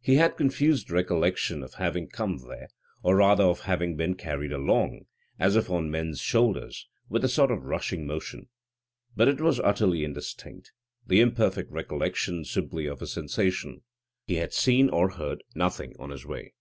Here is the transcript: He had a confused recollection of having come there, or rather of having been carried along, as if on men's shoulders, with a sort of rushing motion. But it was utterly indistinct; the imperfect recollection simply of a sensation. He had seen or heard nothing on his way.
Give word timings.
He 0.00 0.16
had 0.16 0.32
a 0.32 0.34
confused 0.34 0.90
recollection 0.90 1.62
of 1.62 1.74
having 1.74 2.08
come 2.08 2.38
there, 2.38 2.66
or 3.04 3.14
rather 3.14 3.44
of 3.44 3.60
having 3.60 3.94
been 3.96 4.16
carried 4.16 4.50
along, 4.52 5.02
as 5.38 5.54
if 5.54 5.70
on 5.70 5.92
men's 5.92 6.18
shoulders, 6.18 6.88
with 7.08 7.22
a 7.22 7.28
sort 7.28 7.52
of 7.52 7.62
rushing 7.62 8.04
motion. 8.04 8.48
But 9.14 9.28
it 9.28 9.40
was 9.40 9.60
utterly 9.60 10.02
indistinct; 10.02 10.72
the 11.06 11.20
imperfect 11.20 11.70
recollection 11.70 12.44
simply 12.44 12.86
of 12.86 13.00
a 13.00 13.06
sensation. 13.06 13.82
He 14.26 14.34
had 14.38 14.52
seen 14.52 14.88
or 14.90 15.10
heard 15.10 15.44
nothing 15.54 15.94
on 16.00 16.10
his 16.10 16.26
way. 16.26 16.54